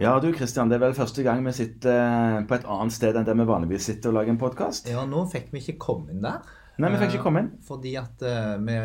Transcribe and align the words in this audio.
Ja, 0.00 0.14
du 0.20 0.30
Kristian, 0.32 0.70
det 0.72 0.78
er 0.78 0.86
vel 0.86 0.94
første 0.96 1.20
gang 1.20 1.42
vi 1.44 1.52
sitter 1.52 1.92
eh, 1.92 2.36
på 2.48 2.56
et 2.56 2.62
annet 2.72 2.94
sted 2.94 3.18
enn 3.20 3.26
der 3.28 3.36
vi 3.36 3.44
vanligvis 3.44 3.84
sitter 3.90 4.08
og 4.08 4.16
lager 4.16 4.32
en 4.32 4.38
podkast. 4.40 4.86
Ja, 4.88 5.02
nå 5.04 5.26
fikk 5.28 5.50
vi 5.52 5.60
ikke 5.60 5.74
komme 5.82 6.14
inn 6.14 6.22
der. 6.24 6.38
Nei, 6.80 6.88
vi 6.94 7.00
fikk 7.02 7.18
ikke 7.18 7.24
komme 7.26 7.42
inn. 7.42 7.50
Eh, 7.58 7.66
Fordi 7.68 7.92
at 8.00 8.24
eh, 8.24 8.54
vi, 8.64 8.76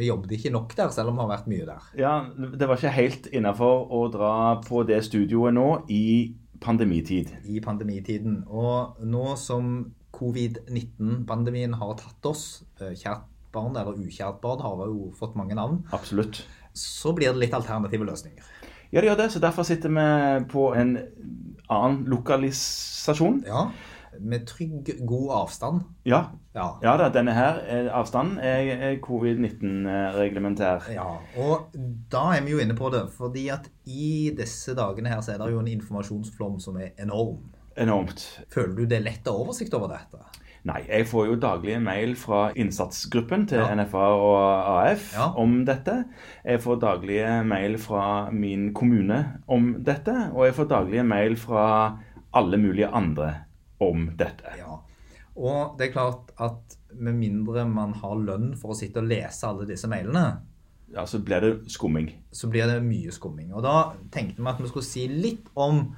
vi 0.00 0.08
jobbet 0.08 0.34
ikke 0.34 0.50
nok 0.50 0.74
der, 0.74 0.90
selv 0.90 1.12
om 1.12 1.20
vi 1.20 1.22
har 1.22 1.30
vært 1.30 1.46
mye 1.52 1.68
der. 1.68 1.86
Ja, 2.00 2.14
Det 2.34 2.66
var 2.66 2.80
ikke 2.82 2.90
helt 2.96 3.28
innafor 3.30 3.86
å 3.94 4.00
dra 4.10 4.32
på 4.64 4.82
det 4.88 4.98
studioet 5.06 5.54
nå 5.54 5.68
i 5.94 6.02
pandemitid. 6.58 7.30
I 7.46 7.62
pandemitiden. 7.62 8.40
Og 8.50 8.98
nå 9.06 9.28
som 9.38 9.92
covid-19-pandemien 10.18 11.78
har 11.78 11.94
tatt 12.02 12.32
oss, 12.32 12.48
kjært 12.82 13.30
barn 13.54 13.78
eller 13.78 13.94
ukjært 13.94 14.42
barn 14.42 14.66
har 14.66 14.82
jo 14.90 15.12
fått 15.14 15.38
mange 15.38 15.54
navn, 15.54 15.84
Absolutt. 15.94 16.42
så 16.74 17.14
blir 17.14 17.30
det 17.30 17.44
litt 17.46 17.54
alternative 17.54 18.10
løsninger. 18.10 18.50
Ja, 18.92 19.00
det 19.02 19.10
gjør 19.10 19.20
det, 19.20 19.28
så 19.34 19.40
derfor 19.42 19.66
sitter 19.68 19.92
vi 19.92 20.04
på 20.48 20.70
en 20.78 20.96
annen 21.68 22.04
lokalisasjon. 22.08 23.42
Ja, 23.46 23.66
med 24.18 24.46
trygg, 24.48 24.88
god 25.06 25.30
avstand. 25.42 25.82
Ja, 26.08 26.22
Ja. 26.56 26.70
ja 26.82 26.94
da, 26.98 27.08
denne 27.14 27.34
her 27.36 27.60
eh, 27.68 27.90
avstanden 27.94 28.38
er, 28.42 28.70
er 28.88 28.96
covid-19-reglementær. 29.04 30.88
Ja, 30.94 31.04
og 31.38 31.76
da 32.10 32.24
er 32.34 32.42
vi 32.46 32.56
jo 32.56 32.62
inne 32.62 32.74
på 32.78 32.90
det, 32.90 33.04
fordi 33.14 33.48
at 33.54 33.68
i 33.86 34.32
disse 34.36 34.74
dagene 34.74 35.12
her 35.12 35.20
så 35.22 35.36
er 35.36 35.42
det 35.44 35.52
jo 35.52 35.60
en 35.62 35.70
informasjonsflom 35.70 36.58
som 36.60 36.80
er 36.80 36.96
enorm. 36.98 37.44
Enormt. 37.78 38.24
Føler 38.50 38.74
du 38.74 38.84
det 38.90 38.98
er 38.98 39.06
lett 39.06 39.28
å 39.30 39.36
ha 39.36 39.44
oversikt 39.44 39.76
over 39.78 39.92
dette? 39.92 40.24
Nei, 40.64 40.82
jeg 40.88 41.06
får 41.06 41.26
jo 41.28 41.36
daglige 41.36 41.80
mail 41.80 42.14
fra 42.16 42.52
innsatsgruppen 42.52 43.46
til 43.48 43.58
Ja. 43.58 43.74
NFA 43.74 44.06
og 44.18 44.86
AF 44.88 45.14
Ja. 45.14 45.32
om 45.36 45.64
dette. 45.64 46.04
Jeg 46.44 46.60
får 46.60 46.80
daglige 46.80 47.44
mail 47.46 47.78
fra 47.78 48.30
min 48.30 48.74
kommune 48.74 49.40
om 49.48 49.82
dette, 49.84 50.30
og 50.34 50.44
jeg 50.46 50.54
får 50.54 50.68
daglige 50.68 51.04
mail 51.06 51.36
fra 51.36 51.98
alle 52.34 52.56
mulige 52.58 52.88
andre 52.92 53.34
om 53.80 54.10
dette. 54.16 54.44
Ja. 54.58 54.78
Og 55.36 55.78
det 55.78 55.88
er 55.88 55.92
klart 55.92 56.32
at 56.40 56.76
med 56.94 57.14
mindre 57.14 57.64
man 57.68 57.92
har 57.94 58.16
lønn 58.16 58.56
for 58.56 58.72
å 58.72 58.76
sitte 58.76 58.96
og 58.98 59.04
lese 59.08 59.44
alle 59.46 59.66
disse 59.66 59.86
mailene, 59.88 60.40
Ja, 60.94 61.04
Så 61.04 61.18
blir 61.22 61.40
det 61.40 61.68
skumming. 61.68 62.12
så 62.32 62.48
blir 62.50 62.64
det 62.66 62.82
mye 62.82 63.10
skumming. 63.12 63.52
Og 63.52 63.62
da 63.62 63.92
tenkte 64.10 64.38
vi 64.38 64.48
at 64.48 64.58
vi 64.58 64.68
skulle 64.68 64.84
si 64.84 65.06
litt 65.06 65.46
om 65.54 65.94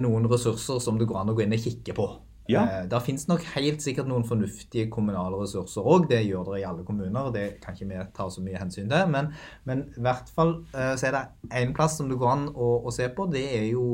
noen 0.00 0.26
ressurser 0.28 0.80
som 0.80 0.98
det 0.98 1.06
går 1.06 1.20
an 1.20 1.28
å 1.28 1.36
gå 1.36 1.42
inn 1.44 1.52
og 1.52 1.60
kikke 1.60 1.94
på. 1.94 2.18
Ja. 2.50 2.62
Eh, 2.62 2.84
det 2.90 3.00
finnes 3.06 3.28
nok 3.30 3.44
helt 3.54 3.82
sikkert 3.84 4.08
noen 4.10 4.24
fornuftige 4.26 4.88
kommunale 4.92 5.38
ressurser 5.40 5.86
òg. 5.86 6.08
Det 6.10 6.22
gjør 6.26 6.52
det 6.52 6.62
i 6.62 6.66
alle 6.68 6.86
kommuner, 6.86 7.28
og 7.28 7.36
det 7.36 7.60
kan 7.62 7.76
ikke 7.76 7.90
vi 7.90 8.00
ta 8.16 8.28
så 8.30 8.44
mye 8.44 8.58
hensyn 8.58 8.90
til. 8.90 9.12
Men, 9.12 9.30
men 9.68 9.86
i 9.96 10.02
hvert 10.02 10.32
fall 10.34 10.56
eh, 10.74 10.94
så 10.98 11.10
er 11.10 11.18
det 11.18 11.24
én 11.62 11.74
plass 11.76 11.98
som 12.00 12.10
det 12.10 12.18
går 12.20 12.32
an 12.34 12.48
å, 12.52 12.74
å 12.86 12.94
se 12.94 13.08
på. 13.14 13.28
Det 13.32 13.44
er 13.60 13.68
jo 13.70 13.86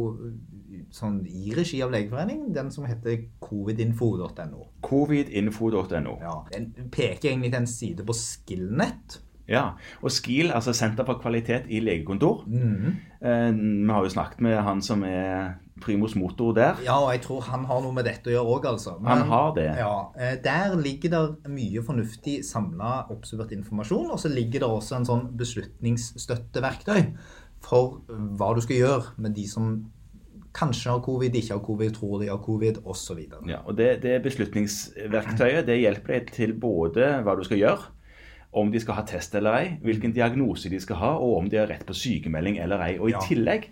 sånn 0.95 1.21
i 1.27 1.53
regi 1.57 1.81
av 1.85 1.93
Legeforeningen, 1.93 2.53
den 2.57 2.73
som 2.73 2.87
heter 2.89 3.27
covidinfo.no. 3.45 4.69
Covidinfo.no. 4.85 6.19
Ja, 6.23 6.37
Den 6.53 6.91
peker 6.93 7.33
egentlig 7.33 7.53
til 7.53 7.63
en 7.63 7.71
side 7.71 8.07
på 8.09 8.17
Skillnet. 8.17 9.21
Ja, 9.49 9.71
og 10.03 10.13
SKIL, 10.13 10.51
altså 10.53 10.75
Senter 10.77 11.07
for 11.09 11.21
kvalitet 11.23 11.71
i 11.73 11.81
legekontor. 11.81 12.45
Eh, 12.49 13.49
vi 13.55 13.89
har 13.89 14.05
jo 14.05 14.13
snakket 14.13 14.45
med 14.45 14.59
han 14.63 14.83
som 14.85 15.03
er 15.09 15.57
primus 15.81 16.15
motor 16.19 16.53
der. 16.53 16.81
Ja, 16.85 16.99
og 16.99 17.13
jeg 17.15 17.23
tror 17.25 17.41
han 17.47 17.65
har 17.69 17.81
noe 17.81 17.95
med 17.95 18.05
dette 18.09 18.29
å 18.29 18.35
gjøre 18.35 18.55
òg, 18.57 18.69
altså. 18.75 18.97
Han 19.07 19.25
har 19.31 19.53
det. 19.57 19.69
Ja, 19.79 19.93
eh, 20.19 20.37
Der 20.45 20.77
ligger 20.77 21.11
det 21.15 21.51
mye 21.55 21.83
fornuftig 21.87 22.41
samla 22.45 23.07
oppsummert 23.15 23.53
informasjon, 23.57 24.11
og 24.11 24.19
så 24.21 24.29
ligger 24.29 24.65
det 24.65 24.69
også 24.69 24.97
en 24.99 25.09
sånn 25.09 25.29
beslutningsstøtteverktøy 25.39 27.13
for 27.65 28.03
hva 28.09 28.55
du 28.55 28.61
skal 28.63 28.77
gjøre 28.83 29.15
med 29.19 29.35
de 29.35 29.47
som 29.51 29.87
kanskje 30.59 30.91
har 30.91 31.03
covid, 31.05 31.35
ikke 31.39 31.55
har 31.55 31.63
covid, 31.65 31.95
tror 31.95 32.21
de 32.23 32.31
har 32.31 32.41
covid, 32.43 32.81
osv. 32.89 33.21
Ja, 33.47 33.61
og 33.65 33.77
det, 33.79 34.01
det 34.03 34.19
beslutningsverktøyet 34.25 35.67
det 35.69 35.79
hjelper 35.83 36.19
deg 36.19 36.33
til 36.35 36.55
både 36.59 37.13
hva 37.23 37.37
du 37.39 37.45
skal 37.47 37.61
gjøre, 37.61 37.93
om 38.53 38.71
de 38.73 38.81
skal 38.81 38.95
ha 38.95 39.03
test 39.07 39.35
eller 39.35 39.53
ei, 39.59 39.67
hvilken 39.85 40.13
diagnose 40.17 40.71
de 40.73 40.81
skal 40.81 40.97
ha, 40.97 41.11
og 41.21 41.37
om 41.43 41.49
de 41.53 41.57
har 41.61 41.69
rett 41.69 41.85
på 41.87 41.95
sykemelding 41.95 42.59
eller 42.65 42.81
ei. 42.87 42.99
Og 42.99 43.11
i 43.11 43.13
Ja. 43.13 43.21
tillegg, 43.21 43.69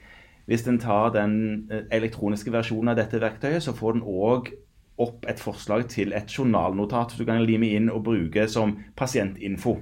hvis 0.47 0.67
en 0.69 0.79
tar 0.79 1.11
den 1.11 1.69
eh, 1.71 1.85
elektroniske 1.91 2.53
versjonen 2.53 2.89
av 2.93 2.97
dette 2.97 3.21
verktøyet, 3.21 3.63
så 3.63 3.73
får 3.75 3.93
den 3.95 4.03
òg 4.03 4.53
opp 4.99 5.27
et 5.29 5.41
forslag 5.41 5.89
til 5.89 6.13
et 6.13 6.27
journalnotat 6.39 7.17
du 7.19 7.25
kan 7.25 7.43
lime 7.45 7.69
inn 7.77 7.91
og 7.91 8.05
bruke 8.05 8.47
som 8.49 8.77
pasientinfo. 8.97 9.77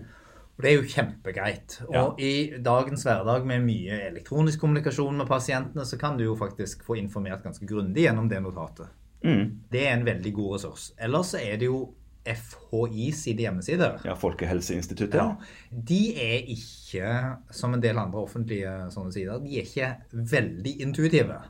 Og 0.56 0.62
Det 0.62 0.70
er 0.70 0.76
jo 0.76 0.86
kjempegreit. 0.86 1.80
Og 1.88 2.20
i 2.22 2.52
dagens 2.62 3.02
hverdag 3.02 3.44
med 3.46 3.64
mye 3.66 3.96
elektronisk 4.10 4.60
kommunikasjon 4.60 5.16
med 5.18 5.26
pasientene, 5.26 5.84
så 5.84 5.98
kan 5.98 6.16
du 6.16 6.24
jo 6.24 6.36
faktisk 6.38 6.84
få 6.86 6.96
informert 6.96 7.42
ganske 7.42 7.66
grundig 7.66 8.04
gjennom 8.06 8.28
det 8.30 8.40
notatet. 8.42 8.86
Mm. 9.24 9.60
Det 9.72 9.86
er 9.88 9.96
en 9.96 10.04
veldig 10.06 10.32
god 10.36 10.54
ressurs. 10.54 10.92
Ellers 10.98 11.26
så 11.34 11.38
er 11.42 11.56
det 11.58 11.66
jo 11.66 11.88
FHI 12.24 13.10
sine 13.12 13.44
hjemmesider. 13.44 13.98
Ja, 14.06 14.14
Folkehelseinstituttet. 14.16 15.20
Ja, 15.20 15.80
de 15.90 16.00
er 16.24 16.48
ikke, 16.54 17.10
som 17.52 17.76
en 17.76 17.82
del 17.84 18.00
andre 18.00 18.22
offentlige 18.24 18.72
sånne 18.94 19.12
sider, 19.12 19.42
de 19.44 19.58
er 19.60 19.68
ikke 19.68 19.90
veldig 20.32 20.74
intuitive. 20.86 21.42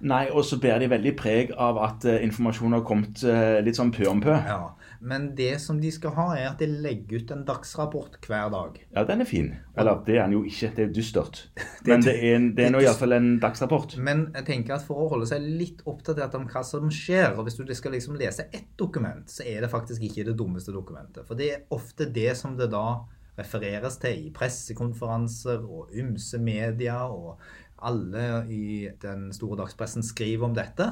Nei, 0.00 0.26
og 0.32 0.44
så 0.48 0.56
bærer 0.60 0.80
de 0.84 0.90
veldig 0.90 1.12
preg 1.18 1.50
av 1.60 1.78
at 1.84 2.04
uh, 2.08 2.16
informasjonen 2.24 2.78
har 2.78 2.84
kommet 2.88 3.20
uh, 3.26 3.58
litt 3.64 3.76
sånn 3.76 3.92
pø 3.92 4.06
om 4.08 4.22
pø. 4.24 4.32
Ja, 4.32 4.72
Men 5.04 5.30
det 5.36 5.52
som 5.60 5.80
de 5.80 5.90
skal 5.92 6.14
ha, 6.16 6.26
er 6.38 6.46
at 6.50 6.62
de 6.62 6.68
legger 6.70 7.20
ut 7.20 7.34
en 7.34 7.44
dagsrapport 7.48 8.16
hver 8.24 8.48
dag. 8.54 8.80
Ja, 8.96 9.04
den 9.08 9.24
er 9.24 9.28
fin. 9.28 9.52
Eller 9.76 10.00
det 10.06 10.16
er 10.16 10.24
den 10.24 10.38
jo 10.38 10.42
ikke, 10.48 10.72
det 10.76 10.86
er 10.86 10.94
dystert. 10.96 11.42
Men 11.88 12.04
det 12.06 12.16
er, 12.16 12.48
det 12.56 12.66
er 12.66 12.74
nå 12.74 12.82
iallfall 12.84 13.16
en 13.16 13.30
dagsrapport. 13.42 13.98
Men 14.00 14.26
jeg 14.38 14.48
tenker 14.48 14.78
at 14.78 14.88
for 14.88 15.04
å 15.04 15.10
holde 15.12 15.28
seg 15.28 15.44
litt 15.44 15.84
oppdatert 15.88 16.36
om 16.40 16.48
hva 16.48 16.64
som 16.66 16.88
skjer, 16.94 17.34
og 17.36 17.44
hvis 17.46 17.60
du 17.60 17.76
skal 17.76 17.96
liksom 17.96 18.16
lese 18.20 18.48
ett 18.48 18.72
dokument, 18.80 19.28
så 19.28 19.44
er 19.48 19.64
det 19.64 19.72
faktisk 19.72 20.04
ikke 20.08 20.30
det 20.30 20.36
dummeste 20.40 20.72
dokumentet. 20.76 21.26
For 21.28 21.36
det 21.36 21.52
er 21.52 21.64
ofte 21.76 22.08
det 22.08 22.32
som 22.40 22.56
det 22.56 22.72
da 22.72 23.02
refereres 23.40 23.96
til 24.00 24.26
i 24.26 24.32
pressekonferanser 24.34 25.62
og 25.64 25.92
ymse 25.96 26.40
media, 26.42 27.02
og 27.08 27.40
alle 27.82 28.46
i 28.52 28.88
den 29.02 29.28
store 29.32 29.56
dagspressen 29.62 30.02
skriver 30.04 30.44
om 30.48 30.54
dette, 30.54 30.86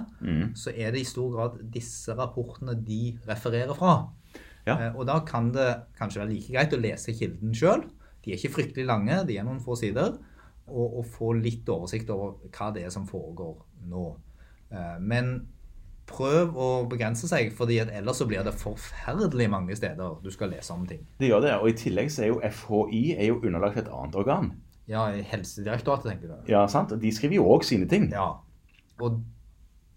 så 0.54 0.72
er 0.75 0.93
det 0.94 1.00
i 1.03 1.09
stor 1.09 1.31
grad 1.34 1.59
disse 1.75 2.15
rapportene 2.16 2.75
de 2.84 3.19
refererer 3.28 3.75
fra. 3.76 3.94
Ja. 4.66 4.76
Eh, 4.88 4.97
Og 4.97 5.06
da 5.06 5.21
kan 5.25 5.50
det 5.53 5.69
kanskje 5.98 6.21
være 6.22 6.32
like 6.34 6.53
greit 6.53 6.72
å 6.77 6.81
lese 6.81 7.15
kilden 7.16 7.54
sjøl. 7.54 7.84
De 8.25 8.32
er 8.32 8.37
ikke 8.37 8.54
fryktelig 8.59 8.87
lange, 8.87 9.22
de 9.28 9.38
er 9.38 9.44
noen 9.44 9.60
få 9.65 9.77
sider. 9.77 10.19
Og, 10.69 10.98
og 11.00 11.06
få 11.09 11.31
litt 11.38 11.69
oversikt 11.72 12.10
over 12.12 12.34
hva 12.53 12.66
det 12.75 12.82
er 12.84 12.91
som 12.93 13.06
foregår 13.09 13.54
nå. 13.88 14.16
Eh, 14.71 14.98
Men 15.00 15.47
prøv 16.09 16.54
å 16.56 16.66
begrense 16.88 17.28
seg, 17.28 17.50
fordi 17.56 17.78
ellers 17.84 18.16
så 18.21 18.27
blir 18.28 18.41
det 18.44 18.54
forferdelig 18.56 19.48
mange 19.53 19.77
steder 19.77 20.19
du 20.25 20.31
skal 20.32 20.48
lese 20.53 20.72
om 20.72 20.87
ting. 20.88 21.03
Det 21.21 21.28
gjør 21.28 21.43
det. 21.44 21.54
Og 21.60 21.69
i 21.69 21.77
tillegg 21.77 22.09
så 22.12 22.22
er 22.25 22.31
jo 22.32 22.38
FHI 22.41 23.03
er 23.19 23.27
jo 23.28 23.41
underlagt 23.43 23.77
et 23.82 23.88
annet 23.93 24.16
organ. 24.16 24.50
Ja, 24.88 25.06
Helsedirektoratet, 25.12 26.12
tenker 26.15 26.28
du. 26.28 26.53
Ja, 26.53 26.66
sant? 26.66 26.93
Og 26.93 27.00
de 27.03 27.10
skriver 27.12 27.34
jo 27.41 27.44
òg 27.53 27.65
sine 27.69 27.87
ting. 27.91 28.10
Ja. 28.10 28.31
Og 29.00 29.21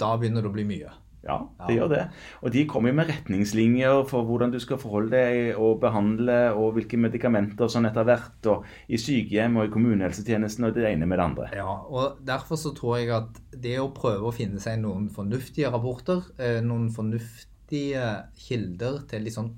da 0.01 0.17
begynner 0.17 0.41
det 0.43 0.49
å 0.51 0.53
bli 0.53 0.65
mye. 0.67 0.91
Ja, 1.23 1.35
det 1.67 1.75
Ja. 1.75 1.83
gjør 1.83 1.89
det. 1.89 2.09
Og 2.41 2.51
de 2.51 2.65
kommer 2.65 2.89
jo 2.89 2.95
med 2.95 3.07
retningslinjer 3.07 4.07
for 4.09 4.23
hvordan 4.25 4.51
du 4.51 4.57
skal 4.59 4.77
forholde 4.81 5.11
deg 5.11 5.55
og 5.55 5.79
behandle, 5.79 6.51
og 6.57 6.73
hvilke 6.73 6.97
medikamenter 6.97 7.69
sånn 7.69 7.85
etter 7.85 8.03
hvert, 8.03 8.45
og 8.49 8.65
i 8.89 8.97
sykehjem 8.97 9.55
og 9.57 9.67
i 9.67 9.71
kommunehelsetjenesten 9.71 10.65
og 10.65 10.73
det 10.73 10.87
ene 10.91 11.05
med 11.05 11.19
det 11.19 11.25
andre. 11.25 11.49
Ja, 11.53 11.67
og 11.85 12.25
derfor 12.25 12.55
så 12.57 12.73
tror 12.75 12.97
jeg 12.97 13.09
at 13.13 13.39
det 13.61 13.77
å 13.77 13.93
prøve 13.93 14.23
å 14.31 14.33
finne 14.33 14.59
seg 14.59 14.79
noen 14.81 15.09
fornuftige 15.13 15.69
rapporter, 15.71 16.23
eh, 16.39 16.59
noen 16.61 16.89
fornuftige 16.89 18.25
kilder 18.35 19.05
til 19.07 19.21
litt 19.21 19.33
sånn 19.37 19.53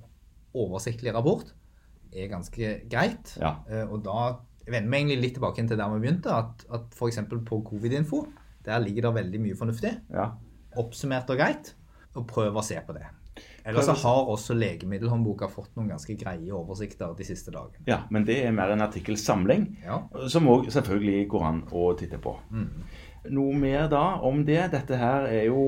oversiktlig 0.53 1.13
rapport, 1.15 1.45
er 2.13 2.27
ganske 2.27 2.89
greit. 2.89 3.37
Ja. 3.39 3.55
Eh, 3.69 3.85
Og 3.89 4.03
da 4.03 4.37
vender 4.67 4.89
meg 4.89 5.01
egentlig 5.03 5.21
litt 5.21 5.33
tilbake 5.39 5.67
til 5.67 5.77
der 5.77 5.89
vi 5.93 5.99
begynte, 6.05 6.31
at, 6.31 6.65
at 6.71 6.93
f.eks. 6.95 7.19
på 7.45 7.61
covid-info, 7.69 8.25
der 8.65 8.79
ligger 8.79 9.09
det 9.09 9.13
veldig 9.23 9.41
mye 9.41 9.55
fornuftig, 9.59 9.91
Ja. 10.13 10.29
oppsummert 10.77 11.29
og 11.29 11.37
greit, 11.37 11.73
og 12.15 12.27
prøv 12.27 12.55
å 12.55 12.63
se 12.63 12.79
på 12.87 12.93
det. 12.95 13.05
Ellers 13.65 13.85
så 13.87 13.93
har 14.03 14.27
også 14.29 14.53
Legemiddelhåndboka 14.53 15.47
fått 15.49 15.71
noen 15.75 15.87
ganske 15.89 16.13
greie 16.19 16.51
oversikter 16.53 17.15
de 17.17 17.23
siste 17.25 17.49
dagene. 17.51 17.81
ja, 17.87 18.03
men 18.11 18.25
det 18.25 18.45
er 18.45 18.51
mer 18.51 18.69
en 18.71 18.81
artikkelsamling, 18.81 19.77
Ja. 19.83 20.01
som 20.27 20.45
òg 20.47 20.69
selvfølgelig 20.69 21.27
går 21.29 21.43
an 21.43 21.61
å 21.71 21.97
titte 21.97 22.19
på. 22.21 22.37
Noe 23.31 23.55
mer 23.55 23.85
da 23.91 24.19
om 24.27 24.41
det? 24.43 24.59
Dette 24.73 24.97
her 24.99 25.29
er 25.31 25.45
jo 25.47 25.61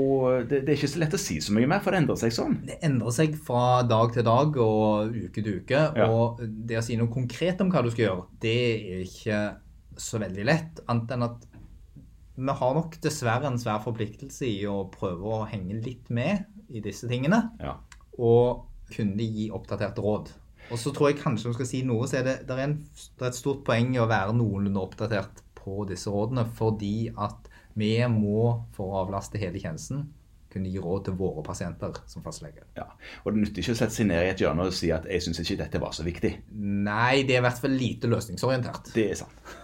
det, 0.43 0.65
det 0.65 0.73
er 0.73 0.75
ikke 0.75 0.91
så 0.91 1.01
lett 1.05 1.15
å 1.15 1.19
si 1.21 1.37
så 1.43 1.53
mye 1.55 1.69
mer, 1.71 1.79
for 1.83 1.95
det 1.95 2.01
endrer 2.01 2.19
seg 2.19 2.33
sånn. 2.35 2.57
Det 2.67 2.79
endrer 2.83 3.15
seg 3.15 3.37
fra 3.47 3.79
dag 3.87 4.11
til 4.15 4.25
dag 4.27 4.59
og 4.59 5.15
uke 5.15 5.39
til 5.39 5.61
uke. 5.61 5.83
Ja. 5.95 6.07
Og 6.09 6.41
det 6.43 6.81
å 6.81 6.83
si 6.85 6.97
noe 6.99 7.11
konkret 7.13 7.63
om 7.63 7.71
hva 7.71 7.83
du 7.85 7.91
skal 7.93 8.09
gjøre, 8.09 8.25
det 8.43 8.57
er 8.75 9.05
ikke 9.05 9.41
så 9.95 10.19
veldig 10.19 10.47
lett. 10.51 10.83
Annet 10.91 11.15
enn 11.15 11.27
at 11.29 11.47
vi 12.35 12.57
har 12.59 12.75
nok 12.75 12.97
dessverre 13.03 13.47
en 13.47 13.59
svær 13.61 13.79
forpliktelse 13.85 14.47
i 14.49 14.65
å 14.67 14.81
prøve 14.91 15.37
å 15.37 15.45
henge 15.47 15.79
litt 15.85 16.11
med 16.11 16.43
i 16.67 16.83
disse 16.83 17.07
tingene. 17.07 17.39
Ja. 17.63 17.77
Og 18.19 18.65
kunne 18.91 19.23
gi 19.23 19.47
oppdaterte 19.55 20.03
råd. 20.03 20.33
Og 20.73 20.81
så 20.81 20.91
tror 20.91 21.11
jeg 21.11 21.21
kanskje 21.21 21.51
vi 21.51 21.57
skal 21.59 21.69
si 21.69 21.81
noe, 21.87 22.09
så 22.09 22.19
er 22.19 22.27
det, 22.27 22.35
det, 22.49 22.57
er 22.57 22.67
en, 22.67 22.77
det 22.81 23.23
er 23.23 23.31
et 23.31 23.37
stort 23.37 23.63
poeng 23.67 23.93
i 23.95 24.01
å 24.01 24.09
være 24.09 24.35
noenlunde 24.35 24.81
oppdatert 24.81 25.44
på 25.65 25.83
disse 25.89 26.13
rådene, 26.13 26.45
fordi 26.57 27.09
at 27.11 27.49
vi 27.75 27.97
må, 28.07 28.45
for 28.75 28.91
å 28.91 29.01
avlaste 29.03 29.41
hele 29.41 29.59
tjenesten, 29.59 30.05
kunne 30.55 30.71
gi 30.71 30.79
råd 30.79 31.09
til 31.09 31.17
våre 31.19 31.43
pasienter 31.43 31.97
som 32.07 32.23
fastlege. 32.23 32.63
Ja, 32.77 32.87
og 33.25 33.33
Det 33.33 33.41
nytter 33.41 33.63
ikke 33.63 33.75
å 33.75 33.79
sette 33.81 33.97
seg 33.97 34.07
ned 34.07 34.23
i 34.23 34.31
et 34.31 34.39
hjørne 34.39 34.69
og 34.69 34.75
si 34.77 34.91
at 34.95 35.07
jeg 35.11 35.25
syns 35.25 35.41
ikke 35.43 35.59
dette 35.65 35.81
var 35.83 35.91
så 35.95 36.05
viktig. 36.07 36.31
Nei, 36.55 37.25
det 37.27 37.35
er 37.35 37.43
i 37.43 37.45
hvert 37.49 37.59
fall 37.59 37.75
lite 37.75 38.07
løsningsorientert. 38.11 38.93
Det 38.95 39.09
er 39.11 39.19
sant. 39.19 39.55